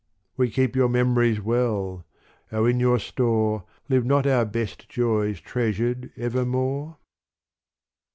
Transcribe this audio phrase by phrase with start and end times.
[0.35, 2.07] We keep your memories well:
[2.51, 6.97] O in your store Live not our best joys treasured evermore